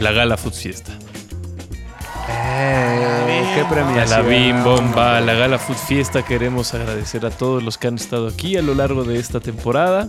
[0.00, 0.92] La gala Food Fiesta.
[2.28, 4.08] Eh, qué A premiación.
[4.08, 6.24] la Bim Bomba, a la Gala Food Fiesta.
[6.24, 10.08] Queremos agradecer a todos los que han estado aquí a lo largo de esta temporada.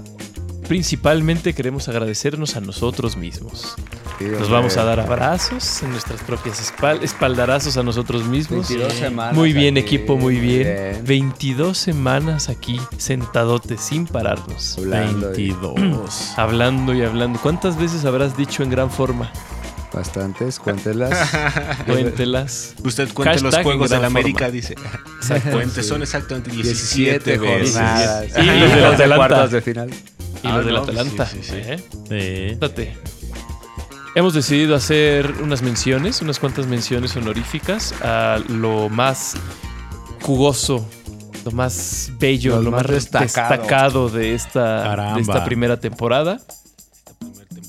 [0.75, 3.75] Principalmente queremos agradecernos a nosotros mismos.
[4.17, 8.69] Sí, Nos vamos a dar abrazos en nuestras propias espal- espaldarazos a nosotros mismos.
[8.69, 9.95] 22 semanas Muy bien, aquí.
[9.97, 10.63] equipo, muy bien.
[10.63, 11.03] Bien.
[11.03, 14.77] 22 semanas aquí, sentadotes, sin pararnos.
[14.77, 16.31] Hablando y- 22.
[16.37, 17.37] Hablando y hablando.
[17.41, 19.29] ¿Cuántas veces habrás dicho en gran forma?
[19.91, 21.31] Bastantes, cuéntelas.
[21.85, 22.75] Cuéntelas.
[22.81, 24.51] Usted cuenta los Hashtag Juegos en de la América, forma.
[24.53, 24.75] dice.
[25.51, 27.73] Cuente, son exactamente 17, 17 veces.
[27.75, 28.25] jornadas.
[28.37, 29.89] Y los cuartos de final.
[30.43, 31.25] Y Ah, los del no, Atalanta.
[31.25, 31.55] sí, sí, sí.
[31.57, 31.77] ¿eh?
[32.09, 32.55] Sí.
[32.55, 32.97] Fíjate.
[34.15, 39.35] Hemos decidido hacer unas menciones, unas cuantas menciones honoríficas a lo más
[40.21, 40.85] jugoso,
[41.45, 43.49] lo más bello, Lo lo, más, más destacado.
[43.53, 46.41] destacado, de, esta, de esta primera temporada.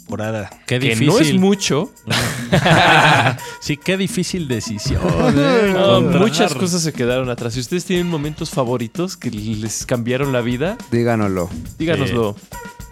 [0.05, 0.51] Temporada.
[0.67, 1.07] Qué Que difícil.
[1.07, 1.93] no es mucho.
[3.61, 5.01] sí, qué difícil decisión.
[5.37, 7.55] eh, No, muchas cosas se quedaron atrás.
[7.55, 11.49] Si ustedes tienen momentos favoritos que les cambiaron la vida, Díganoslo.
[11.79, 12.37] díganoslo.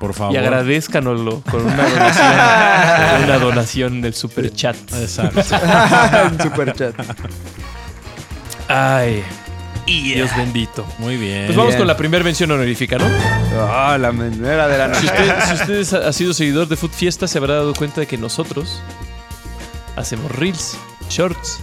[0.01, 0.35] Por favor.
[0.35, 2.33] Y agradezcanoslo con una donación,
[3.13, 4.75] con una donación del super chat.
[4.95, 5.41] Exacto.
[6.33, 6.95] En superchat.
[8.69, 9.23] Ay,
[9.87, 10.87] Dios bendito.
[10.99, 11.47] Muy bien.
[11.47, 11.79] Pues vamos Bien.
[11.81, 13.05] con la primera mención honorífica, ¿no?
[13.69, 15.19] Ah, la menera de la Si noche.
[15.23, 18.07] usted, si usted es- ha sido seguidor de Food Fiesta, se habrá dado cuenta de
[18.07, 18.81] que nosotros
[19.97, 20.79] hacemos reels,
[21.11, 21.61] shorts.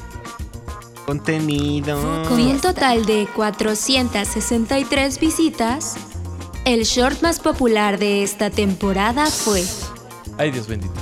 [1.06, 2.24] Contenido.
[2.28, 5.96] Con un total de 463 visitas,
[6.68, 9.64] el short más popular de esta temporada fue
[10.38, 11.00] Ay, Dios bendito.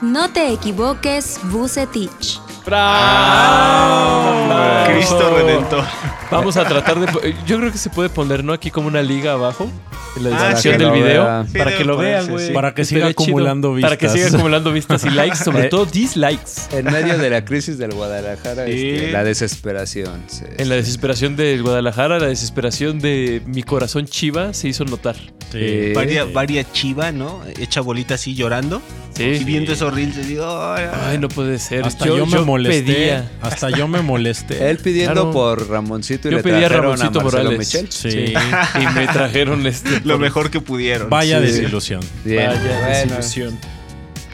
[0.00, 2.40] No te equivoques, Bucetich.
[2.64, 4.44] ¡Bravo!
[4.86, 5.84] Cristo Redentor.
[6.30, 7.06] Vamos a tratar de.
[7.06, 8.52] po- Yo creo que se puede poner, ¿no?
[8.52, 9.70] Aquí como una liga abajo.
[10.16, 11.24] En la Ah, descripción sí, del video.
[11.24, 11.48] vean.
[11.50, 12.46] Sí, para que lo vean, güey.
[12.48, 12.52] sí.
[12.54, 13.82] Para que siga acumulando chido.
[13.82, 14.22] Para que vistas.
[14.24, 15.68] siga acumulando vistas y likes, sobre Eh.
[15.68, 16.52] todo dislikes.
[16.72, 18.72] En medio de la crisis del Guadalajara, Sí.
[18.94, 20.22] este, la desesperación.
[20.26, 20.44] sí.
[20.56, 25.16] En la desesperación del Guadalajara, la desesperación de mi corazón chiva se hizo notar.
[25.52, 25.92] Sí.
[25.94, 27.42] Varia, varia chiva, ¿no?
[27.58, 28.80] Hecha bolita así llorando.
[29.14, 29.22] Sí.
[29.24, 31.00] Y viendo esos reels, digo, ay, ay.
[31.12, 31.84] Ay, no puede ser.
[31.84, 32.82] Hasta yo, me molesté.
[32.82, 33.30] pedía.
[33.40, 34.68] Hasta yo me molesté.
[34.70, 35.30] Él pidiendo Claro.
[35.30, 37.58] por Ramoncito y Yo le pedí a trajeron a, Ramoncito Marcelo Morales.
[37.58, 37.86] Michel.
[37.90, 38.34] Sí.
[38.80, 40.00] Y me trajeron este.
[40.04, 41.10] Lo mejor que pudieron.
[41.10, 41.46] Vaya Sí.
[41.46, 42.00] desilusión.
[42.24, 42.46] Bien.
[42.48, 43.58] Vaya Bueno, desilusión.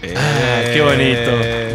[0.02, 1.30] Eh, Ah, qué bonito.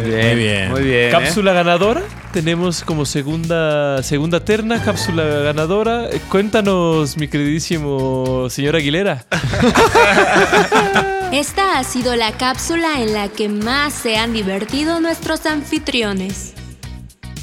[0.06, 0.70] Bien, Muy bien.
[0.70, 1.08] Muy bien.
[1.08, 1.10] ¿eh?
[1.10, 2.02] Cápsula ganadora.
[2.32, 6.08] Tenemos como segunda, segunda terna, cápsula ganadora.
[6.10, 9.24] Eh, Cuéntanos, mi queridísimo señor Aguilera.
[11.32, 16.52] Esta ha sido la cápsula en la que más se han divertido nuestros anfitriones.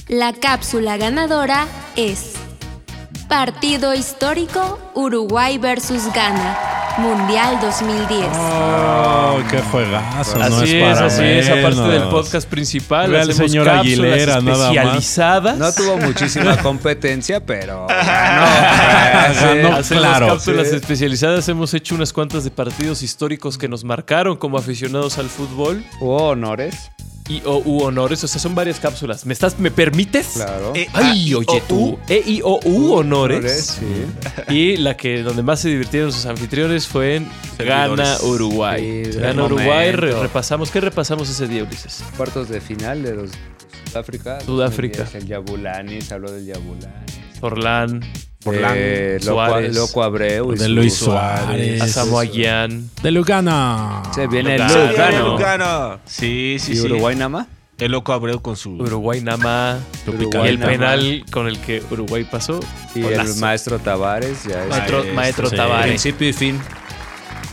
[0.07, 1.65] La cápsula ganadora
[1.95, 2.34] es
[3.27, 6.57] Partido Histórico Uruguay versus Ghana,
[6.99, 8.27] Mundial 2010.
[8.37, 10.37] Oh, qué juegazo.
[10.37, 11.49] no así es, es, para así es.
[11.49, 14.75] Aparte del podcast principal, Ve al hacemos señor cápsulas Aguilera, nada más.
[14.77, 15.57] especializadas.
[15.57, 18.45] No tuvo muchísima competencia, pero ganó.
[19.41, 19.75] Ganó.
[19.77, 20.27] Hacemos claro.
[20.27, 20.75] cápsulas Sí.
[20.75, 21.49] especializadas.
[21.49, 26.27] Hemos hecho unas cuantas de partidos históricos que nos marcaron como aficionados al fútbol Hubo
[26.29, 26.91] honores.
[27.27, 28.23] Y o u honores.
[28.23, 29.25] O sea, son varias cápsulas.
[29.25, 30.27] ¿Me estás, me permites?
[30.35, 30.73] Claro.
[30.75, 31.91] Eh, Ay, oye tú.
[31.93, 31.99] u.
[32.07, 33.77] E I O U honores.
[33.79, 34.53] sí.
[34.53, 37.27] Y la que donde más se divirtieron sus anfitriones fue en
[37.57, 38.23] Ghana, Servidores.
[38.23, 39.03] Uruguay.
[39.05, 39.91] Sí, Ghana, buen Uruguay.
[39.91, 40.69] re- repasamos.
[40.71, 42.03] ¿Qué repasamos ese día, Ulises?
[42.17, 43.31] Cuartos de final de los
[43.89, 44.41] Sudáfrica.
[44.41, 44.97] Sudáfrica.
[45.03, 47.05] 2010, El Yabulani, se habló del Yabulani.
[47.39, 48.01] Forlán,
[48.51, 49.75] De Loco, Suárez.
[49.75, 50.53] Loco Abreu.
[50.53, 51.81] y De su- Luis Suárez.
[51.81, 52.89] a Samoa Gyan.
[53.01, 54.03] De Lugana.
[54.13, 54.55] Se viene.
[54.55, 55.31] ¡Eh, Lugano.
[55.33, 55.99] Lugano!
[56.05, 56.81] Sí, sí, Y sí.
[56.81, 57.47] Uruguay nada más.
[57.77, 58.71] El loco Abreu con su.
[58.71, 59.79] Uruguay Nama.
[60.07, 62.61] Uruguay Y el nada penal con el que Uruguay pasó.
[62.95, 63.33] Y Golazo.
[63.33, 64.69] el maestro Tavares ya es.
[64.69, 65.55] Maestro, Maestro, maestro sí.
[65.57, 65.87] Tavares.
[65.87, 66.59] Principio y fin.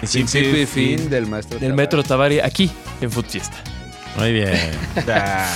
[0.00, 1.76] Principio y fin del maestro Del Tavares.
[1.76, 2.70] Metro Tavares aquí
[3.00, 3.56] en Food Fiesta.
[4.16, 4.50] Muy bien.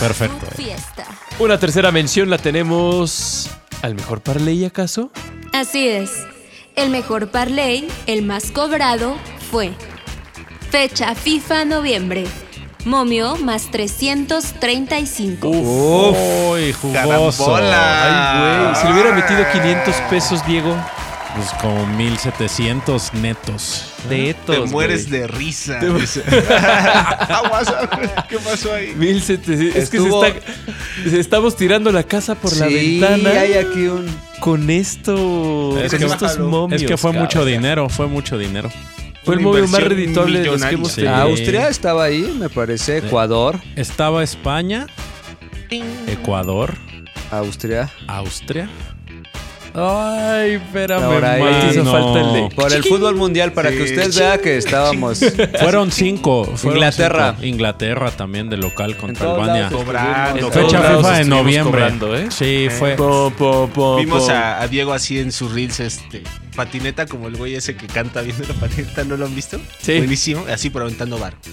[0.00, 0.46] Perfecto.
[0.56, 1.04] Fiesta.
[1.38, 3.48] Una tercera mención la tenemos
[3.82, 5.10] al mejor parlay acaso.
[5.56, 6.10] Así es.
[6.74, 9.16] El mejor parlay, el más cobrado,
[9.50, 9.72] fue
[10.70, 12.26] fecha FIFA noviembre.
[12.84, 15.48] Momio más 335.
[15.48, 16.92] Uy, jugoso.
[16.92, 18.02] Carambola.
[18.02, 18.74] Ay, güey.
[18.76, 20.76] Si le hubiera metido 500 pesos, Diego.
[21.36, 23.84] Pues como 1700 netos.
[24.08, 24.56] Netos.
[24.56, 25.20] Te mueres güey.
[25.20, 25.78] de risa.
[25.80, 25.86] Te-
[28.28, 28.94] ¿Qué pasó ahí?
[28.96, 29.76] 1700.
[29.76, 34.06] Es que se está, estamos tirando la casa por la Sí, ventana hay aquí un.
[34.40, 35.78] con esto.
[35.78, 36.82] Es con que- estos momios.
[36.82, 38.70] Es que fue mucho dinero, fue mucho dinero.
[39.24, 40.96] Fue el movio más redituable de los que hemos Sí.
[41.02, 41.16] tenido.
[41.16, 42.98] Austria estaba ahí, me parece.
[42.98, 44.86] Ecuador, Estaba España,
[46.06, 46.74] Ecuador,
[47.30, 47.90] Austria.
[48.06, 48.68] Austria.
[49.78, 51.70] Ay, espérame, Ahora ahí mano.
[51.70, 53.76] hizo falta el de- Por el fútbol mundial, para Sí.
[53.76, 55.20] que usted vea que estábamos.
[55.60, 56.46] Fueron cinco.
[56.56, 57.32] fueron Inglaterra.
[57.36, 57.46] cinco.
[57.46, 59.68] Inglaterra también de local contra Albania.
[59.70, 60.50] Cobrando.
[60.50, 61.72] Fecha FIFA de noviembre.
[61.82, 62.28] cobrando, ¿eh?
[62.30, 62.94] Sí, fue.
[62.96, 66.22] Po, po, po, Vimos a, a Diego así en sus reels, este,
[66.56, 69.60] patineta como el güey ese que canta viendo la patineta, ¿no lo han visto?
[69.80, 69.98] Sí.
[69.98, 71.34] Buenísimo, así por aventando bar.
[71.44, 71.52] Sí,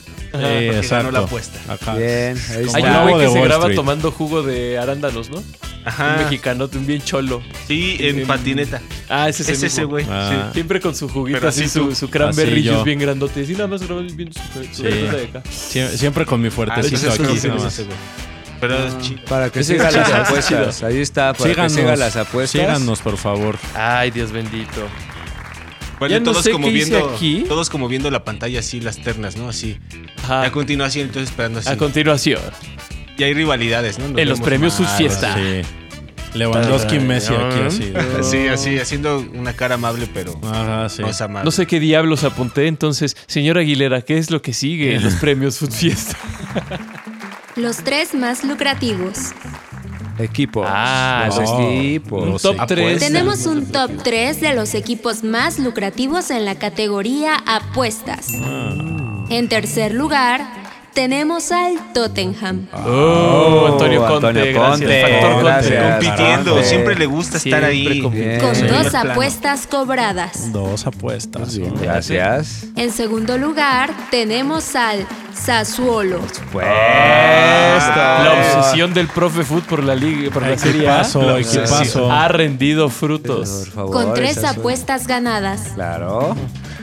[0.90, 1.60] ganó la apuesta.
[1.72, 1.94] Acá.
[1.96, 3.76] Bien, ahí Hay el un güey que se Wall graba Street.
[3.76, 5.44] tomando jugo de arándanos, ¿no?
[5.86, 6.16] Ajá.
[6.18, 7.44] Un mexicano, un bien cholo.
[7.68, 8.82] Sí, en patineta.
[9.10, 10.06] Ah, ese es, el Es ese güey.
[10.10, 10.48] Ah.
[10.48, 10.54] sí.
[10.54, 12.72] Siempre con su juguito Pero así, así su, su cranberry Así yo.
[12.74, 13.46] juice bien grandote.
[13.46, 14.84] Sí, nada más grabó viendo su, su Sí.
[14.84, 15.44] de acá.
[15.52, 17.24] Sie- Siempre con mi fuertecito aquí.
[17.36, 17.74] ese nada más.
[17.74, 17.98] ese güey.
[18.68, 19.26] Pero es chido.
[19.26, 20.84] Para que sigan las apuestas.
[20.84, 21.74] Ahí está, para Síganos.
[21.74, 22.62] que sigan las apuestas.
[22.62, 23.58] Síganos, por favor.
[23.76, 24.88] Ay, Dios bendito.
[26.00, 27.46] Bueno, Ya no todos sé como qué hice viendo, aquí.
[27.48, 29.50] todos como viendo la pantalla así, las ternas, ¿no?
[29.50, 29.80] Así.
[30.24, 30.44] Ajá.
[30.44, 31.70] A continuación, entonces esperando así.
[31.70, 32.42] A continuación,
[33.18, 34.08] y hay rivalidades, ¿no?
[34.10, 35.36] Nos en los vemos premios mal, Sus Fiesta.
[35.36, 35.62] Sí.
[36.34, 37.94] Lewandowski y Messi aquí así.
[38.20, 41.04] Así, así, haciendo una cara amable, pero Ajá, sí.
[41.04, 41.46] no es amable.
[41.46, 45.14] No sé qué diablos apunté, entonces, señor Aguilera, ¿qué es lo que sigue en los
[45.16, 46.18] premios Food Fiesta?
[47.56, 49.32] Los tres más lucrativos.
[50.18, 50.66] Equipos.
[50.68, 51.70] Ah, los no.
[51.70, 52.28] equipos.
[52.28, 52.78] Los top apuestas.
[52.78, 53.00] 3.
[53.00, 58.28] Tenemos un top 3 de los equipos más lucrativos en la categoría apuestas.
[59.30, 60.63] En tercer lugar,
[60.94, 62.68] tenemos al Tottenham.
[62.74, 64.70] Oh, Antonio Conte, Antonio gracias.
[64.80, 65.44] Conte, Factor Conte.
[65.44, 65.94] gracias.
[65.94, 68.02] compitiendo, siempre le gusta estar Siempre ahí.
[68.02, 68.46] compitiendo.
[68.46, 70.52] Con dos apuestas cobradas.
[70.54, 71.58] Dos apuestas.
[71.58, 72.66] Bien, gracias.
[72.76, 76.20] En segundo lugar, tenemos al Sassuolo.
[76.54, 82.92] La obsesión del profe Food por la liga, por la Serie A, ha rendido Por
[82.94, 83.70] frutos.
[83.74, 83.92] favor.
[83.92, 85.72] Con tres apuestas ganadas.
[85.76, 86.36] Claro.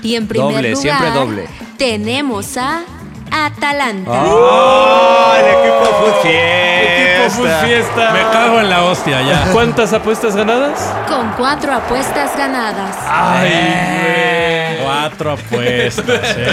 [0.03, 1.45] Y en primer Doble, lugar, siempre doble.
[1.77, 2.83] tenemos a
[3.31, 4.11] Atalanta.
[4.11, 5.35] ¡Oh!
[5.38, 8.11] El equipo Food Equipo Food Fiesta.
[8.12, 9.49] Me cago en la hostia ya.
[9.53, 10.93] ¿Cuántas apuestas ganadas?
[11.09, 12.97] Con cuatro apuestas ganadas.
[13.09, 16.49] Ay, Cuatro apuestas, ¿eh?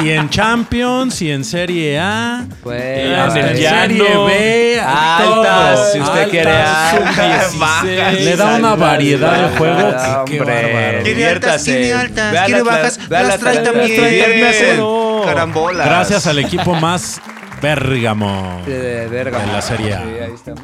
[0.02, 2.44] Y, y en Champions y en Serie A.
[2.62, 3.56] Pues, y en el.
[3.56, 4.80] Serie B.
[4.80, 5.92] Altas, todo.
[5.92, 8.14] si usted quiere altas, bajas.
[8.20, 9.92] Le da una variedad de juego.
[9.96, 11.02] Ah, qué bárbaro.
[11.02, 14.99] Quiere altas, quiere altas, quiere bajas, las trae también.
[15.24, 15.86] Carambolas.
[15.86, 17.20] Gracias al equipo más
[17.62, 19.08] Bérgamo De
[19.52, 19.94] la Serie.
[19.94, 20.54] Sí, ahí está.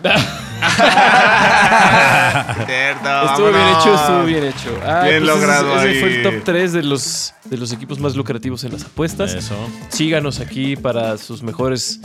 [2.66, 4.78] Cierto, Estuvo bien hecho, estuvo bien hecho.
[4.84, 6.00] Ah, Bien pues logrado Ese, ahí.
[6.00, 9.34] fue el top 3 de los, de los equipos más lucrativos en las apuestas.
[9.34, 9.54] Eso.
[9.88, 12.00] Síganos aquí para sus mejores,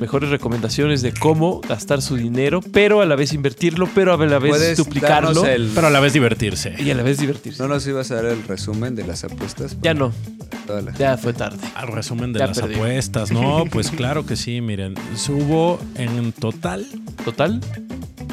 [0.00, 4.38] mejores recomendaciones de cómo gastar su dinero, pero a la vez invertirlo, pero a la
[4.38, 6.74] vez ¿Puedes duplicarlo el- Pero a la vez divertirse.
[6.78, 7.62] y a la vez divertirse.
[7.62, 9.76] ¿No nos ibas a dar el resumen de las apuestas?
[9.82, 10.12] Ya no,
[10.66, 11.58] Toda la- ya fue tarde.
[11.74, 12.74] Al resumen de Ya las perdí.
[12.76, 13.64] apuestas, ¿no?
[13.70, 14.94] Pues claro que sí, miren.
[15.28, 16.86] Hubo en total
[17.24, 17.60] ¿Total?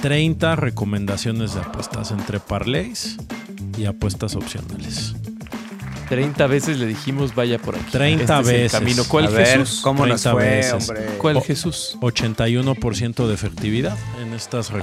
[0.01, 3.17] 30 recomendaciones de apuestas entre parlays
[3.77, 5.13] y apuestas opcionales.
[6.07, 7.91] 30 veces le dijimos vaya por aquí.
[7.91, 8.71] 30 Este es el veces.
[8.71, 9.03] camino.
[9.07, 9.81] ¿Cuál a ver, Jesús?
[9.83, 10.73] ¿cómo nos 30 fue, veces.
[10.89, 11.05] hombre?
[11.19, 11.41] ¿Cuál.
[11.43, 11.97] Jesús?
[12.01, 13.95] 81% de efectividad
[14.39, 14.73] estas Ah,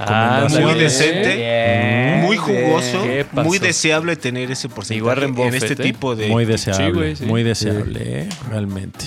[0.47, 0.59] recomendaciones.
[0.65, 0.77] Muy bien.
[0.87, 3.05] decente, Bien, muy jugoso,
[3.43, 5.85] muy deseable tener ese porcentaje Warren en Buffett, este ¿eh?
[5.85, 6.27] tipo de...
[6.29, 7.25] Muy deseable, Sí, güey, sí.
[7.25, 8.29] muy deseable, ¿eh?
[8.49, 9.05] realmente.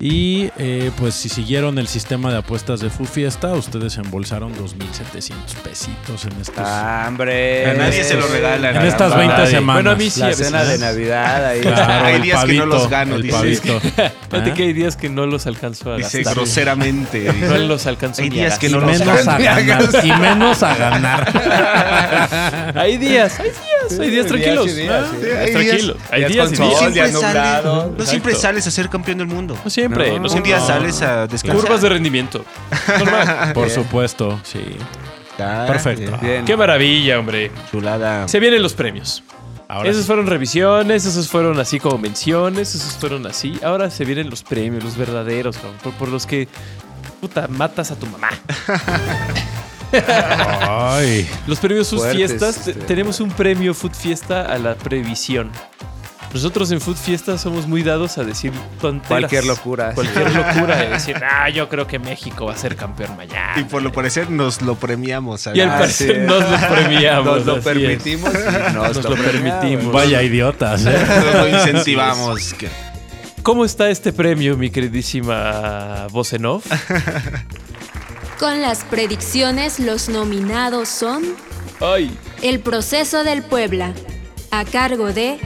[0.00, 5.34] Y eh, pues si siguieron el sistema de apuestas de Fu Fiesta, ustedes embolsaron 2.700
[5.62, 6.58] pesitos en estos...
[6.58, 7.70] Ah, hombre.
[7.70, 8.76] A nadie se lo regalan.
[8.76, 9.50] en estas la 20 madre.
[9.50, 9.76] semanas.
[9.82, 11.60] Bueno, a mí sí, La cena de Navidad ahí.
[11.60, 13.34] Claro, Hay días que no pavito, los gano, el dice.
[13.34, 13.80] pavito.
[14.30, 14.54] Fíjate ¿Ah?
[14.54, 16.34] que hay días que no los alcanzo a Dice gastar.
[16.34, 17.32] groseramente.
[17.32, 19.88] No los alcanzo Hay ni a días que Y no los menos a ganar.
[20.04, 22.72] Y menos a ganar.
[22.76, 23.58] Hay días, hay días,
[24.00, 24.66] hay días tranquilos.
[24.66, 25.10] Hay días-
[25.52, 25.96] tranquilos.
[26.10, 27.12] Hay días y días.
[27.12, 29.56] no siempre sales a ser campeón del mundo.
[29.64, 30.52] No siempre, no, Un siempre.
[30.52, 31.60] día sales a descansar.
[31.62, 32.44] Curvas de rendimiento.
[32.98, 33.52] Normal.
[33.54, 34.60] Por supuesto, sí.
[35.36, 36.16] Perfecto.
[36.22, 36.44] Bien.
[36.44, 37.50] Qué maravilla, hombre.
[37.70, 38.28] Chulada.
[38.28, 39.22] Se vienen los premios.
[39.66, 40.06] Ahora esos sí.
[40.06, 43.58] fueron revisiones, esos fueron así como menciones, esos fueron así.
[43.64, 46.46] Ahora se vienen los premios, los verdaderos, por, por los que
[47.20, 48.28] puta matas a tu mamá.
[50.06, 51.28] Ay.
[51.46, 52.84] Los premios Food Fuertes, Fiestas, te- este.
[52.84, 55.50] tenemos un premio Food Fiesta a la previsión.
[56.32, 59.06] Nosotros en Food Fiesta somos muy dados a decir tonteras.
[59.08, 59.92] Cualquier locura.
[59.94, 60.84] Cualquier locura.
[60.84, 63.52] Y decir, ah, yo creo que México va a ser campeón mañana.
[63.54, 65.48] Y por lo parecer nos lo premiamos.
[65.54, 66.20] Y al Ah, parecer sí.
[66.26, 67.36] nos lo premiamos.
[67.36, 69.92] Nos lo permitimos y nos, Nos lo permitimos.
[69.92, 71.06] Vaya idiotas, ¿eh?
[71.24, 72.54] Nos lo incentivamos.
[73.44, 76.66] ¿Cómo está este premio, mi queridísima voz en off?
[78.38, 81.36] Con las predicciones, los nominados son
[81.80, 83.94] Ay, El proceso del Puebla,
[84.50, 85.38] a cargo de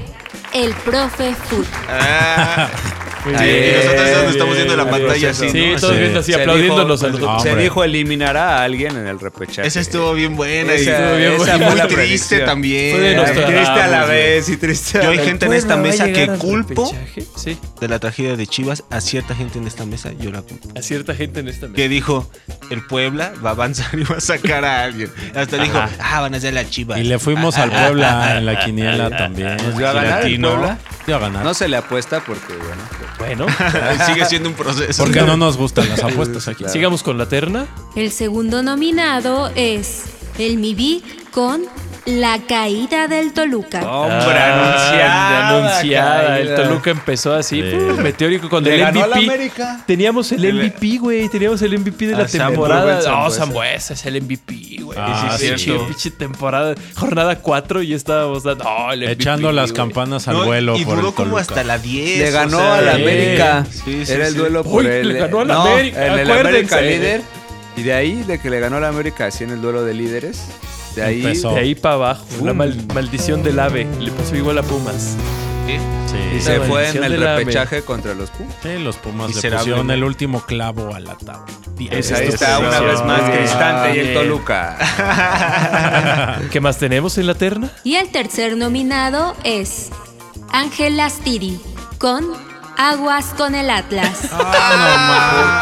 [0.54, 1.66] el profe Foot.
[1.88, 2.68] Ah,
[3.24, 3.44] Muy bien.
[3.44, 5.80] y nosotros donde estamos viendo la pantalla así, Sí, ¿no?
[5.80, 6.00] todos Sí.
[6.00, 7.42] viendo así, Se dijo- nosotros.
[7.42, 7.62] Se Hombre.
[7.64, 9.66] dijo eliminará a alguien en el repechaje.
[9.68, 10.74] esa estuvo bien buena.
[10.74, 11.56] y- Esa- estuvo bien esa buena.
[11.58, 12.44] fue muy la triste predicción.
[12.44, 12.90] también.
[12.96, 15.46] Fue de Ay, nuestra- triste a la vez y triste a Yo hay la gente
[15.46, 16.92] en Puebla esta mesa que culpo
[17.36, 18.84] Sí, de la tragedia de Chivas.
[18.90, 20.68] A cierta gente en esta mesa yo la culpo.
[20.78, 21.76] a cierta gente en esta mesa.
[21.76, 22.30] Que dijo,
[22.70, 25.10] el Puebla va a avanzar y va a sacar a alguien.
[25.34, 26.98] Hasta dijo, ah, van a ser la Chivas.
[26.98, 29.56] Y le fuimos al Puebla en la quiniela también.
[29.56, 30.78] Nos dio a ganar el Latino.
[31.12, 31.44] A ganar.
[31.44, 32.54] No se le apuesta porque,
[33.18, 33.46] bueno.
[33.46, 33.46] Bueno,
[34.06, 35.02] Sigue siendo un proceso.
[35.02, 36.58] Porque no nos gustan las apuestas aquí.
[36.58, 36.72] Claro.
[36.72, 37.66] sigamos con la terna.
[37.96, 40.04] El segundo nominado es
[40.38, 41.62] el Mibi con
[42.08, 43.80] La caída del Toluca.
[43.86, 45.48] Hombre, Ah, anunciada.
[45.48, 46.38] anunciada.
[46.38, 46.54] El.
[46.54, 47.70] Toluca empezó así, Sí.
[47.70, 47.98] ¡pum!
[48.02, 49.12] meteórico con Le el MVP.
[49.26, 49.80] América.
[49.86, 51.28] Teníamos el MVP, güey.
[51.28, 52.46] Teníamos el MVP de la Sambuesa.
[52.48, 53.00] temporada.
[53.10, 53.92] No, Sambuesa.
[53.92, 54.98] Es el MVP, güey.
[54.98, 56.74] Ah, sí, sí, pinche, temporada.
[56.94, 58.64] Jornada 4 y estábamos dando.
[58.64, 61.42] No, el MVP, Echando las campanas al No, vuelo y por duró el como Toluca.
[61.42, 62.18] hasta la 10.
[62.20, 62.92] Le ganó o sea, a la.
[62.94, 63.66] América.
[63.70, 64.38] Sí, sí, Era el sí.
[64.38, 65.08] duelo por Uy, el.
[65.12, 66.30] le ganó a la no, América, En el.
[66.30, 67.20] América líder.
[67.76, 69.92] Y de ahí, de que le ganó a la América así en el duelo de
[69.92, 70.40] líderes.
[71.00, 71.22] De ahí.
[71.24, 71.52] Empezó.
[71.54, 72.24] De ahí para abajo.
[72.44, 73.86] La mal- maldición del ave.
[74.00, 75.16] Le pasó igual a Pumas.
[75.66, 75.72] Y
[76.08, 78.54] Sí, se La fue en maldición el la repechaje contra los Pumas.
[78.62, 81.44] sí, los Pumas le Miserable, pusieron el último clavo al ataúd.
[81.76, 81.90] Bien.
[81.90, 84.18] Pues ahí Esto está una vez más Ah, Cristante y el bien.
[84.18, 84.78] Toluca.
[86.50, 87.70] ¿Qué más tenemos en la terna?
[87.84, 89.90] Y el tercer nominado es
[90.50, 91.60] Ángel Astiri
[91.98, 92.24] con
[92.80, 94.28] Aguas con el Atlas.
[94.30, 94.38] ¿Por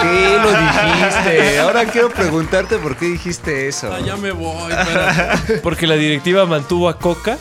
[0.03, 1.59] qué lo dijiste?
[1.61, 3.91] Ahora quiero preguntarte por qué dijiste eso.
[3.91, 5.55] Ah, ya me voy, espérate.
[5.63, 7.39] Porque la directiva mantuvo a Coca.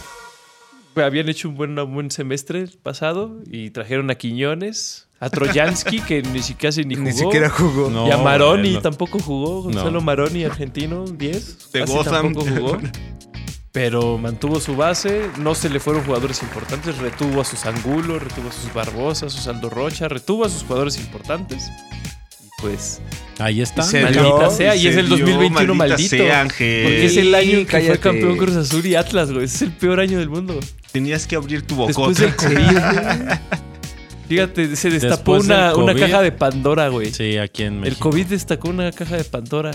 [0.96, 6.00] Habían hecho un buen, un buen semestre el pasado y trajeron a Quiñones, a Trojansky,
[6.00, 7.08] que ni siquiera ni jugó.
[7.08, 7.90] Ni siquiera jugó.
[7.90, 9.64] No, y a Maroni tampoco jugó.
[9.64, 10.00] Gonzalo No.
[10.00, 11.72] Maroni, argentino, 10.
[11.74, 12.34] De Gotham.
[12.34, 12.78] tampoco jugó.
[13.76, 18.48] Pero mantuvo su base, no se le fueron jugadores importantes, retuvo a sus Angulo, retuvo
[18.48, 21.70] a sus Barbosa, a sus Aldo Rocha, retuvo a sus jugadores importantes.
[22.42, 23.02] Y pues,
[23.38, 23.84] Ahí está.
[23.84, 26.10] Se maldita dio, sea, y se es el dio, 2021 maldita maldito.
[26.10, 26.84] sea, Ángel.
[26.84, 29.44] Porque es el año en que fue campeón Cruz Azul y Atlas, güey.
[29.44, 30.58] Es el peor año del mundo.
[30.94, 32.22] Tenías que abrir tu Después bocota.
[32.22, 32.80] del COVID.
[32.80, 33.38] güey.
[34.30, 37.14] Fíjate, se destapó Después una, una caja de Pandora, güey.
[37.14, 38.10] Sí, aquí en El México.
[38.10, 39.72] COVID destacó una caja de Pandora.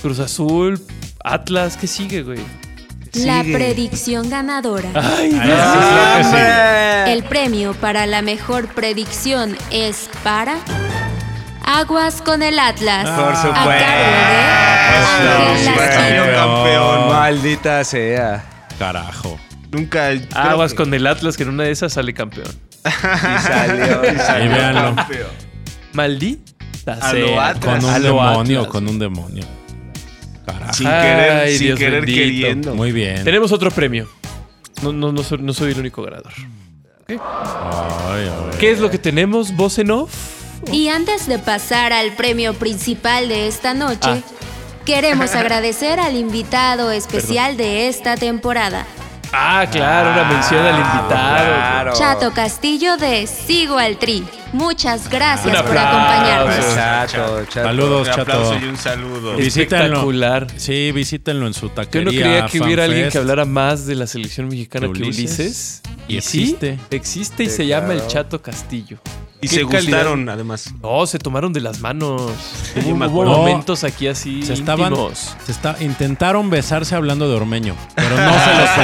[0.00, 0.80] Cruz Azul,
[1.22, 2.40] Atlas, ¿qué sigue, güey?
[3.16, 3.54] La Sigue.
[3.54, 4.88] predicción ganadora.
[4.94, 5.58] Ay, Ay, Dios.
[6.22, 6.26] sí.
[6.26, 7.12] ¡Hombre!
[7.12, 10.56] El premio para la mejor predicción es para
[11.64, 13.06] Aguas con el Atlas.
[13.08, 13.84] Ah, Por A supuesto.
[13.84, 15.64] cargo de.
[15.64, 16.24] Lasquino.
[16.34, 17.08] campeón.
[17.08, 18.44] Maldita sea.
[18.78, 19.38] Carajo.
[19.70, 20.10] Nunca.
[20.34, 22.48] Aguas que- con el Atlas, que en una de esas sale campeón.
[22.84, 24.04] Y salió.
[24.04, 24.94] y Ahí salió véanlo.
[24.96, 25.30] campeón.
[25.94, 27.46] Maldita A lo sea.
[27.48, 27.64] Atlas.
[27.80, 28.72] Con un lo demonio, Atlas.
[28.72, 29.44] con un demonio.
[30.46, 30.72] Carajo.
[30.74, 32.18] Sin querer, Ay, sin Dios querer bendito.
[32.18, 32.74] queriendo.
[32.74, 33.24] Muy bien.
[33.24, 34.08] Tenemos otro premio.
[34.82, 36.32] No, no, no, soy, no soy el único ganador.
[37.08, 38.30] Ay.
[38.58, 39.54] ¿Qué es lo que tenemos?
[39.56, 40.12] ¿Voz en off?
[40.72, 44.18] Y antes de pasar al premio principal de esta noche, Ah.
[44.84, 48.86] queremos agradecer al invitado especial de esta temporada,
[49.36, 51.08] Ah, claro, una mención al invitado.
[51.08, 51.92] Claro.
[51.96, 54.24] Chato Castillo de Sigo al Tri.
[54.54, 56.74] Muchas gracias Un por acompañarnos.
[56.74, 57.66] Chato, chato.
[57.68, 58.64] Saludos, Un aplauso chato.
[58.64, 59.36] y un saludo.
[59.36, 59.84] Visítenlo.
[59.84, 60.46] Espectacular.
[60.56, 62.04] Sí, visítenlo en su Yo taquería.
[62.04, 65.82] no creía que hubiera alguien que hablara más de la selección mexicana Que que Ulises.
[66.06, 66.78] Y sí, existe.
[66.90, 68.06] existe y se llama el.
[68.06, 68.98] Chato Castillo.
[69.40, 69.80] Y se calidad.
[69.82, 70.72] gustaron, además.
[70.82, 72.32] No, se tomaron de las manos.
[72.76, 73.36] me acuerdo.
[73.36, 75.36] momentos aquí así Se estaban, íntimos.
[75.44, 78.68] se está, intentaron besarse hablando de Ormeño, pero no se los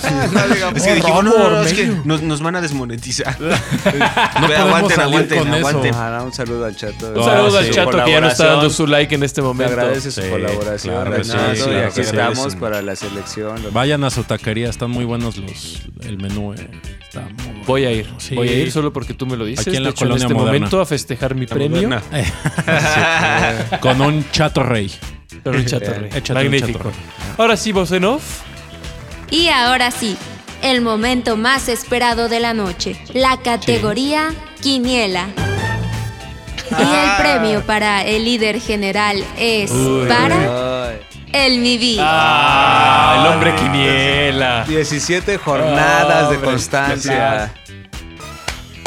[0.00, 0.76] permitimos.
[0.76, 2.02] Es que dijimos, no, no, no, es que Ormeño.
[2.04, 3.40] nos, nos van a desmonetizar.
[3.40, 3.46] No
[4.48, 5.68] Ve, podemos aguanten, salir aguanten, con eso.
[5.68, 5.94] aguanten.
[6.26, 7.08] Un saludo al chato.
[7.14, 7.70] Un saludo Ah, al sí.
[7.70, 9.72] Chato que ya no está dando su like en este Te momento.
[9.72, 12.00] agradece su Sí, colaboración, claro que sí, Renato, claro y que aquí sí.
[12.00, 12.58] estamos Sí.
[12.58, 13.56] para la selección.
[13.72, 16.54] Vayan a su taquería, están muy buenos los el menú.
[16.54, 16.68] eh,
[17.02, 17.60] está muy bueno.
[17.66, 18.08] Voy a ir.
[18.18, 18.34] Sí.
[18.34, 19.66] Voy a ir solo porque tú me lo dices.
[19.68, 20.44] Aquí en la De hecho, en este moderna.
[20.44, 21.88] momento a festejar mi La premio.
[21.88, 22.02] moderna.
[23.80, 24.90] Con un chato rey.
[25.44, 25.92] Con un Chato.
[25.92, 26.10] Rey.
[26.14, 26.78] Échate un Magnífico.
[26.78, 26.98] Chato Rey.
[27.38, 28.40] Ahora sí, voz en off.
[29.30, 30.16] Y ahora sí,
[30.62, 35.28] el momento más esperado de la noche, la categoría Quiniela.
[36.70, 40.06] Y el premio para el líder general es Uy.
[40.08, 40.92] para
[41.32, 41.96] el Mibi.
[42.00, 44.64] Ah, el hombre quiniela.
[44.68, 47.52] 17 jornadas de Hombre, constancia.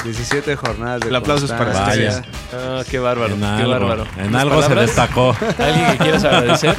[0.03, 1.71] 17 jornadas de El aplauso es para.
[1.73, 2.21] Vaya.
[2.53, 4.07] Ah, qué bárbaro, En qué algo, bárbaro.
[4.17, 4.87] en ¿Unas algo se palabras?
[4.87, 5.35] destacó.
[5.59, 6.75] ¿Alguien que quieras agradecer?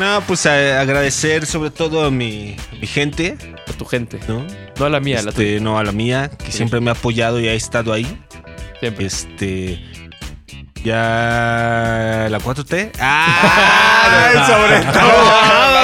[0.00, 3.36] No, pues a- agradecer sobre todo a mi, a mi gente,
[3.68, 4.18] A tu gente.
[4.28, 4.44] ¿no?
[4.78, 5.48] No a la mía, a la tuya.
[5.48, 8.06] Este, no a la mía, que siempre me ha apoyado y ha estado ahí.
[8.80, 9.06] Siempre.
[9.06, 9.82] Este.
[10.84, 12.26] Ya.
[12.30, 12.90] ¿La 4T?
[13.00, 14.44] ¡Ah!
[14.46, 15.24] sobre todo.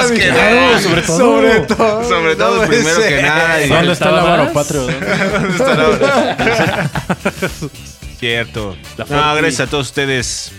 [0.01, 0.79] Más que nada.
[0.81, 1.17] sobre todo.
[1.17, 2.03] Sobre todo.
[2.09, 3.23] Sobre todo, No primero que ser.
[3.23, 3.67] nada.
[3.67, 4.81] ¿Dónde está el ¿Faltaba avaro patrio?
[4.83, 6.89] ¿Dónde está la-
[8.19, 8.77] Cierto.
[8.97, 10.51] La No, gracias a todos ustedes.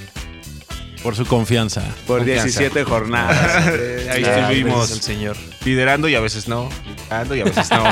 [1.05, 1.83] Por su confianza.
[2.07, 2.45] Por Confianza.
[2.45, 3.67] 17 jornadas.
[4.13, 5.37] Ahí Ah, estuvimos al señor.
[5.65, 6.69] liderando y a veces no.
[7.09, 7.83] Liderando y a veces no.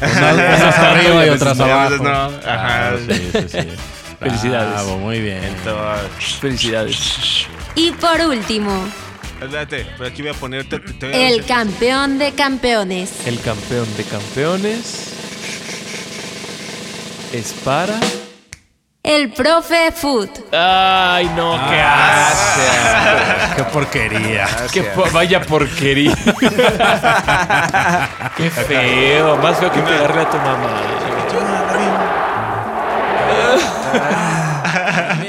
[0.00, 1.90] Unas, arriba y otras Y a abajo.
[1.90, 2.10] veces no.
[2.10, 2.32] Ajá.
[2.42, 3.68] Claro, sí, sí, sí.
[4.20, 4.72] Felicidades.
[4.72, 5.40] Bravo, muy bien.
[6.40, 7.46] Felicidades.
[7.74, 8.86] Y por último,
[9.40, 10.78] Espérate, por aquí voy a ponerte.
[10.78, 13.26] te- te voy a el campeón de campeones.
[13.26, 15.10] El campeón de campeones
[17.32, 17.98] es para.
[19.02, 20.30] El profe Food.
[20.50, 23.56] Ay, no, qué asco.
[23.56, 24.46] Qué porquería.
[24.72, 26.14] Qué po- vaya porquería.
[28.36, 29.36] qué feo.
[29.36, 30.80] Más feo que pegarle a tu mamá.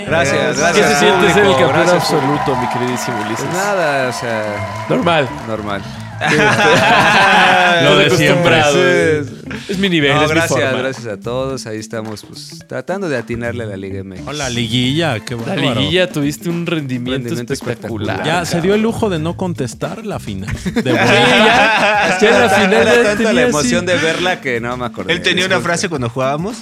[0.07, 0.89] Gracias, ¿Qué gracias.
[0.89, 3.45] se siente ser el campeón gracias, absoluto, mi queridísimo Ulises?
[3.45, 5.29] Pues nada, o sea, Normal.
[5.47, 5.81] normal.
[7.83, 8.59] Lo de siempre.
[8.59, 9.27] Es-
[9.69, 10.77] Es mi nivel, No, es mi gracias, forma.
[10.79, 11.65] gracias a todos.
[11.65, 14.21] Ahí estamos, pues, tratando de atinarle a la Liga MX.
[14.27, 15.19] Hola, liguilla.
[15.21, 15.79] Qué La bárbaro.
[15.79, 18.17] liguilla tuviste un rendimiento, Rendimiento espectacular.
[18.17, 18.43] espectacular.
[18.45, 20.49] Ya se dio el lujo de no contestar la final.
[20.53, 24.59] De Sí, ya, ya en la final Era tanta la así- emoción de verla que
[24.61, 25.13] no me acordé.
[25.13, 26.57] Él tenía una frase cuando jugábamos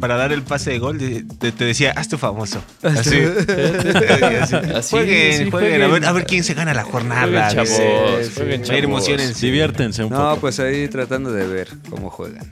[0.00, 0.98] para dar el pase de gol.
[0.98, 2.62] te decía, hazte famoso.
[2.82, 3.18] Así.
[4.40, 4.54] Así.
[4.56, 5.50] Así, jueguen, sí, jueguen.
[5.50, 5.82] jueguen.
[5.82, 7.22] A, ver, a ver quién se gana la jornada.
[7.22, 8.30] Jueguen, chavos.
[8.34, 8.82] jueguen, chavos.
[8.82, 9.46] emocionense.
[9.46, 10.40] Diviértense un No, poco.
[10.42, 12.46] pues ahí tratando de ver cómo juegan.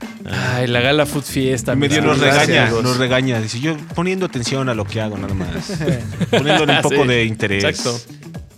[0.55, 1.75] Ay, la gala Food Fiesta.
[1.75, 3.39] Medio nos regaña, nos regaña.
[3.41, 5.47] Dice, yo poniendo atención a lo que hago, nada más.
[6.31, 7.63] Poniéndole un poco Sí, de interés.
[7.63, 7.99] exacto.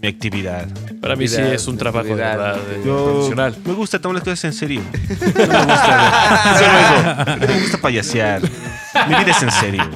[0.02, 0.68] Mi actividad.
[1.02, 3.56] Para mí sí es un trabajo de verdad, de Yo profesional.
[3.66, 4.82] me gusta tomar las cosas en serio.
[5.36, 7.26] No me gusta, solo eso.
[7.40, 8.42] No me gusta payasear.
[9.08, 9.90] Mi vida es en serio.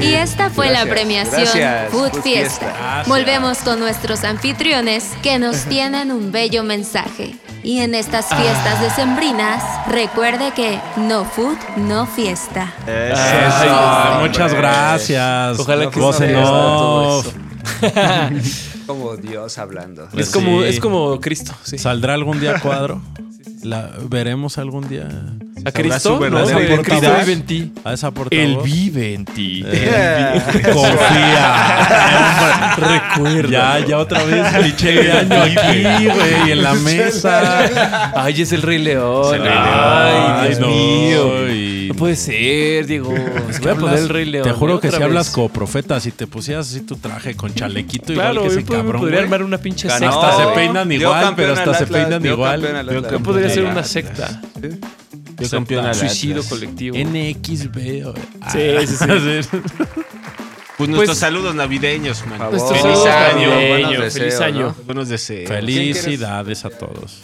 [0.00, 3.02] Y esta fue la premiación gracias, Food Food Fiesta.
[3.06, 7.34] Volvemos con nuestros anfitriones que nos tienen un bello mensaje.
[7.62, 12.72] Y en estas fiestas decembrinas, recuerde que no food, no fiesta.
[12.86, 15.58] Eso, Ay, muchas gracias.
[15.58, 17.26] Ojalá que Voz sea en off.
[18.86, 20.08] Como Dios hablando.
[20.10, 20.68] Pues Es como, sí.
[20.68, 21.78] es como Cristo, sí.
[21.78, 23.00] ¿Saldrá algún día cuadro?
[23.62, 25.08] La, ¿Veremos algún día
[25.64, 27.72] A Cristo, su no, vive en ti.
[27.84, 28.12] a esa?
[28.30, 29.64] Él vive en ti.
[30.72, 32.76] Confía.
[32.76, 33.50] Recuerda.
[33.80, 38.12] Ya, ya otra vez cliché de año aquí, güey, en la mesa.
[38.22, 39.34] Ay, es el Rey León.
[39.34, 40.48] Es el Rey Ay.
[40.48, 41.50] Dios no, mío.
[41.52, 43.14] y- No puede ser, Diego.
[43.50, 44.44] Se voy a poner el Rey León.
[44.44, 44.80] Te juro ¿eh?
[44.80, 45.04] que si vez.
[45.04, 48.66] hablas como profeta, si te pusieras así tu traje con chalequito Claro, igual que ese
[48.66, 50.08] pod- cabrón, podría armar una pinche secta.
[50.08, 52.62] Hasta se peinan igual, pero hasta se peinan igual.
[53.10, 54.40] Yo podría ser una secta.
[55.40, 56.48] Yo campeón al Suicidio Atlas.
[56.48, 56.96] colectivo.
[56.96, 57.74] NXB.
[57.74, 58.86] güey.
[58.86, 59.58] Sí, sí, sí.
[60.76, 62.38] Pues nuestros saludos navideños, man.
[62.38, 63.50] Favor, Feliz saludos año.
[63.50, 64.60] buenos Feliz deseos, año.
[64.68, 64.76] ¿no?
[64.86, 65.48] Buenos deseos.
[65.50, 67.20] Felicidades a todos.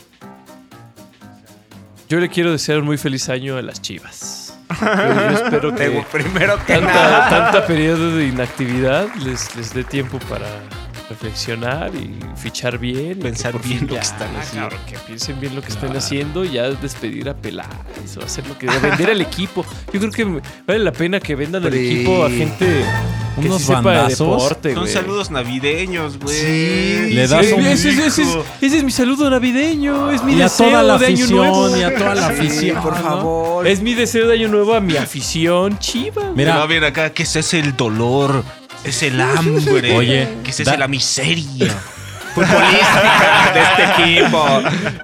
[2.10, 4.58] Yo le quiero desear un muy feliz año a las chivas.
[4.78, 4.86] Yo,
[5.30, 7.28] yo espero que primero que tanta, nada.
[7.30, 10.46] tanta periodo de inactividad les, les dé tiempo para
[11.08, 13.18] reflexionar y fichar bien.
[13.18, 14.68] Pensar por bien lo que están haciendo.
[14.70, 18.46] cabrón, que piensen bien lo que están haciendo y ya despedir a Peláez o hacer
[18.46, 19.64] lo que vender al equipo.
[19.92, 20.24] Yo creo que
[20.66, 22.84] vale la pena que vendan al equipo a gente
[23.40, 24.18] que Unos sí sepa de bandazos.
[24.42, 24.92] deporte, Son güey.
[24.94, 26.34] saludos navideños, güey.
[26.36, 27.14] Sí.
[27.14, 28.28] Le das Sí, un ese, ese- ese es,
[28.62, 31.66] ese es mi saludo navideño, es mi Y a deseo toda la de año nuevo.
[31.66, 32.82] afición, y a toda la afición.
[32.82, 33.02] por ¿no?
[33.02, 33.66] favor.
[33.66, 36.32] Es mi deseo de año nuevo a mi afición chiva.
[36.34, 38.42] Mira, No, bien acá, que ese es el dolor,
[38.86, 39.94] es el hambre.
[39.96, 41.74] Oye, que da- es la miseria.
[42.36, 44.44] Futbolística de este equipo.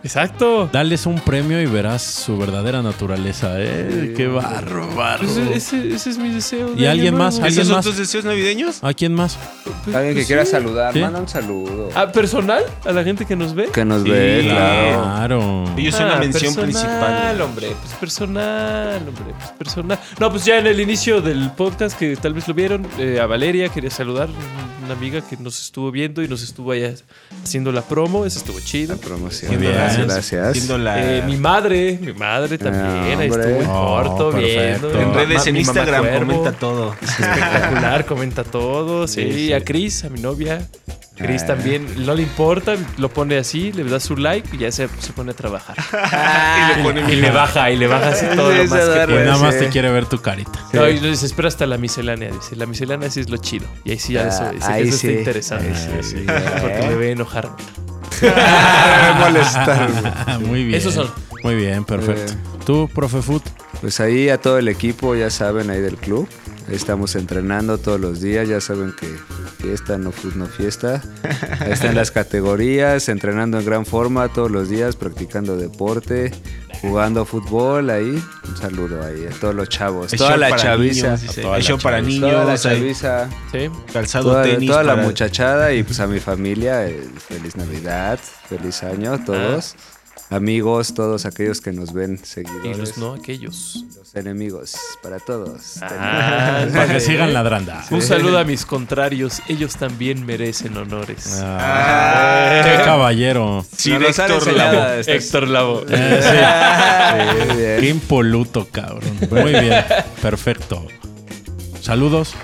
[0.05, 0.69] Exacto.
[0.73, 4.13] dales un premio y verás su verdadera naturaleza, ¿eh?
[4.17, 5.23] Qué bárbaro.
[5.25, 6.75] Pues ese, ese es mi deseo.
[6.75, 7.37] de ¿Y alguien más?
[7.37, 7.85] ¿Alguien ¿Esos son más?
[7.87, 8.85] tus deseos navideños?
[8.85, 9.39] ¿A quién más?
[9.85, 10.51] Pues- Alguien que pues quiera sí.
[10.53, 11.01] saludar, ¿Sí?
[11.01, 11.89] manda un saludo.
[11.95, 12.63] ¿A personal?
[12.85, 13.69] ¿A la gente que nos ve?
[13.73, 15.03] Que nos Sí, ve, claro.
[15.03, 15.65] Claro.
[15.77, 17.41] Ellos son la Ah, mención personal, principal.
[17.41, 19.99] hombre, pues personal, hombre, pues personal.
[20.21, 23.27] No, pues ya en el inicio del podcast, que tal vez lo vieron, eh, a
[23.27, 24.29] Valeria quería saludar,
[24.85, 26.93] una amiga que nos estuvo viendo y nos estuvo allá
[27.43, 28.97] haciendo la promo, eso estuvo chido.
[28.99, 29.53] Promoción.
[29.53, 29.73] Muy bien.
[29.75, 30.53] Gracias, gracias.
[30.53, 31.19] Siendo la...
[31.19, 33.43] Eh, mi madre, mi madre también, ahí hombre.
[33.43, 34.89] estuvo en Oh, corto perfecto.
[34.89, 35.01] viendo.
[35.03, 36.95] en Mi redes, en Instagram, comenta todo.
[37.01, 39.07] Espectacular, comenta todo.
[39.09, 39.53] Sí, Sí, sí.
[39.53, 40.67] a Chris, a mi novia.
[41.17, 41.49] Chris Ah.
[41.49, 45.13] también no le importa, lo pone así, le da su like y ya se, se
[45.13, 45.77] pone a trabajar.
[46.75, 49.23] y le pone y le baja, y le baja así todo lo más que puede.
[49.23, 50.59] Y nada más te quiere ver tu carita.
[50.73, 52.57] No, y se espera hasta la miscelánea, dice.
[52.57, 53.67] La miscelánea sí es lo chido.
[53.85, 55.07] Y ahí sí ya eso, Ah, dice que ahí eso sí.
[55.09, 55.69] está interesante.
[55.69, 56.27] Ahí sí, sí.
[56.61, 57.51] Porque me ve enojar.
[59.19, 59.91] molestar.
[60.41, 60.79] Muy bien.
[60.79, 61.11] Esos son.
[61.43, 62.35] Muy bien, perfecto.
[62.35, 63.43] Muy ¿Tú, profe Foot?
[63.81, 66.29] Pues ahí a todo el equipo, ya saben, ahí del club.
[66.73, 68.49] Ahí estamos entrenando todos los días.
[68.49, 69.07] Ya saben que
[69.61, 71.03] fiesta, no food, no fiesta.
[71.61, 76.33] Ahí están las categorías, entrenando en gran forma todos los días, practicando deporte,
[76.81, 78.23] jugando fútbol ahí.
[78.49, 80.13] Un saludo ahí a todos los chavos.
[80.13, 81.17] Toda la para chaviza.
[81.17, 81.35] niños.
[81.37, 82.21] Toda El la show para chaviza.
[82.21, 82.63] Toda la niños.
[82.63, 83.29] chaviza.
[83.53, 83.71] Sí.
[83.93, 84.71] Calzado Toda, tenis.
[84.71, 89.75] toda la para- muchachada y pues a mi familia, eh, feliz Navidad, feliz año, todos.
[90.33, 92.79] Amigos, todos aquellos que nos ven, Y seguidores.
[92.79, 93.85] los no aquellos.
[93.97, 95.77] Los enemigos, para todos.
[95.83, 97.73] Ah, Para que sigan ladrando.
[97.91, 99.43] Un saludo a mis contrarios.
[99.49, 101.39] Ellos también merecen honores.
[101.43, 103.65] Ah, qué caballero.
[103.77, 105.81] Sí, No de nos han Héctor estas- Héctor Lavo.
[105.87, 107.81] Muy bien.
[107.81, 109.19] Qué impoluto, cabrón.
[109.31, 109.85] Muy bien.
[110.23, 110.87] Perfecto.
[111.81, 112.35] Saludos.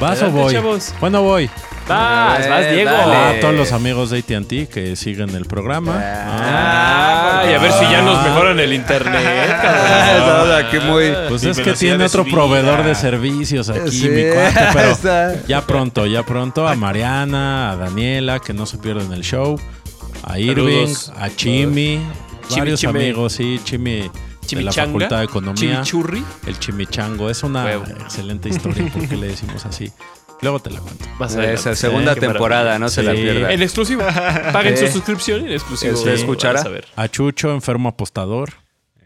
[0.00, 0.52] ¿Vas o voy?
[0.52, 0.94] chavos.
[1.00, 1.50] Bueno, voy.
[1.88, 2.90] Vas, vas, Eh, Diego.
[2.90, 3.38] dale.
[3.38, 6.00] A todos los amigos de AT&T que siguen el programa.
[6.02, 9.50] Ah, y a ver si ya nos mejoran el internet,
[10.64, 11.12] aquí muy...
[11.28, 12.34] Pues es que tiene otro subida.
[12.36, 14.22] proveedor de servicios aquí, Sí, mi
[14.72, 15.34] pero está.
[15.46, 19.60] ya pronto, ya pronto a Mariana, a Daniela, que no se pierden el show,
[20.22, 21.12] a Irving, Saludos.
[21.18, 22.00] a Chimi,
[22.48, 22.98] Chimi, varios Chime.
[22.98, 24.10] amigos, sí, Chimi
[24.50, 24.72] de la.
[24.72, 26.24] Facultad de Economía, Chimichurri.
[26.46, 27.84] el Chimichango, es una Huevo.
[28.00, 29.90] excelente historia, ¿por qué le decimos así?
[30.44, 31.04] Luego te la cuento.
[31.18, 31.54] Vas adelante.
[31.60, 33.22] Esa segunda temporada, no se la Sí.
[33.22, 33.50] pierdan.
[33.50, 34.02] En exclusivo.
[34.52, 35.96] Paguen su suscripción en exclusivo.
[35.96, 36.62] ¿Se escuchará?
[36.96, 37.02] A.
[37.02, 38.50] A Chucho, enfermo apostador,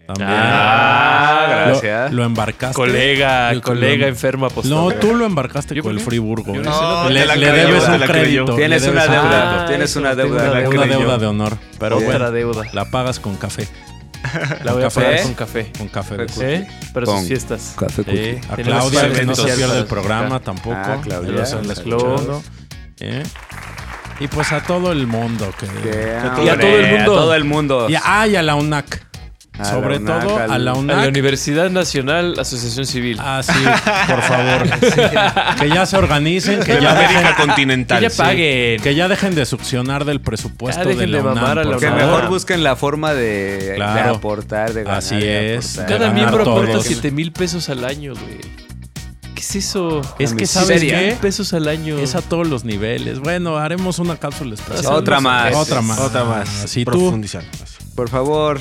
[0.07, 0.29] también.
[0.31, 2.13] Ah, gracias.
[2.13, 2.75] Lo, embarcaste.
[2.75, 4.95] Colega, colega lo- enfermo No, apostador.
[4.95, 6.01] tú lo embarcaste ¿Yo con el?
[6.01, 6.55] Friburgo.
[6.55, 6.59] ¿eh?
[6.59, 8.55] no le, le debes un crédito.
[8.57, 9.67] Tienes le una deuda.
[9.67, 10.43] Tienes una deuda.
[10.43, 10.87] una Una deuda.
[10.99, 11.57] deuda de honor.
[11.79, 12.63] Pero Otra bueno, deuda.
[12.73, 13.69] la pagas con café.
[14.65, 15.01] La voy a ¿Café?
[15.03, 15.73] pagar con café.
[15.79, 16.17] Con café.
[16.17, 16.69] Café de- ¿Eh?
[16.93, 17.75] Para Con- sus fiestas.
[17.79, 18.19] Café cookie.
[18.19, 20.77] Eh, a Claudia, que no se pierde el programa tampoco.
[20.77, 21.27] Ah, Claudia.
[21.29, 21.79] que lo están Saludos.
[22.21, 22.43] escuchando.
[23.01, 23.23] Eh.
[24.21, 25.67] Y pues a todo el mundo que...
[25.67, 27.13] Que, Y a todo el mundo.
[27.13, 27.87] A todo el mundo.
[27.89, 29.07] Y a, ah, y a la UNAC.
[29.59, 30.97] A Sobre UNAC, todo al- a la A UNAC.
[31.03, 33.19] la Universidad Nacional Asociación Civil.
[33.21, 33.53] Ah, sí,
[34.09, 34.69] por favor.
[35.61, 38.03] Que ya se organicen, que De ya la América dejen, que continental.
[38.03, 38.17] ya sí.
[38.19, 38.81] paguen.
[38.83, 41.35] que ya dejen de succionar del presupuesto Ya de la de UNAM.
[41.35, 44.99] mamar a la Que mejor busquen la forma de, aportar, de ganar.
[44.99, 45.73] Así es.
[45.79, 45.87] aportar.
[45.87, 46.85] Cada ganar miembro aporta todos.
[46.87, 48.39] 7 mil pesos al año, güey.
[49.35, 50.01] ¿Qué es eso?
[50.19, 51.07] Es que, ¿sabes qué?
[51.09, 51.99] mil pesos al año.
[51.99, 53.21] Es a todos los niveles.
[53.21, 54.93] Bueno, haremos una cápsula especial.
[54.93, 55.55] Otra más.
[55.55, 55.99] Otra más.
[56.01, 56.65] Otra más.
[56.65, 56.91] Así tú.
[56.93, 57.43] Profundizar.
[57.95, 58.59] Por favor.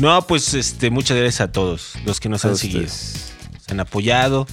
[0.00, 2.82] No, pues este, muchas gracias a todos los que nos han todos seguido.
[2.84, 3.32] ustedes.
[3.52, 4.46] Nos han apoyado.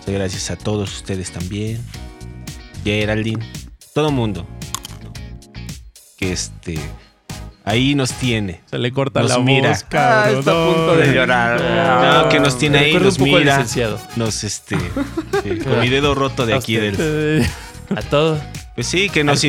[0.00, 1.80] Muchas gracias a todos ustedes también.
[2.84, 3.44] Geraldine.
[3.94, 4.46] Todo mundo.
[5.04, 5.12] ¿no?
[6.16, 6.78] Que este.
[7.64, 8.62] Ahí nos tiene.
[8.70, 9.70] Se le corta Nos la mira.
[9.70, 10.34] voz, cabrón.
[10.36, 12.24] Ah, está a punto de llorar.
[12.24, 13.38] No, que nos tiene ahí, nos mira.
[13.58, 14.00] licenciado.
[14.16, 14.76] Nos este.
[15.44, 16.96] eh, con mi dedo roto de A aquí usted.
[17.40, 17.46] del.
[17.96, 18.40] A todo.
[18.74, 19.42] Pues sí, que nos,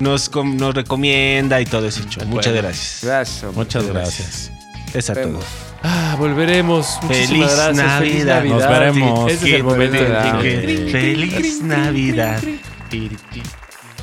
[0.00, 2.02] nos, com- nos recomienda y todo ese.
[2.20, 3.00] Al Muchas gracias.
[3.02, 3.52] Gracias.
[3.54, 4.52] Muchas gracias.
[4.94, 5.44] Es a todos.
[5.82, 6.98] Ah, volveremos.
[7.02, 7.98] Muchísimas Feliz gracias.
[7.98, 8.36] Feliz Navidad.
[8.36, 8.54] Navidad.
[8.54, 9.32] Nos veremos.
[9.32, 10.40] Ese es el momento Navidad.
[10.42, 10.90] jingle.
[10.92, 12.42] Feliz Navidad.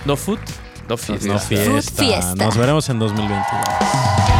[0.05, 0.39] No food,
[0.87, 1.27] no fiesta.
[1.27, 1.71] No fiesta.
[1.71, 2.45] Food fiesta.
[2.45, 4.34] Nos veremos en 2022.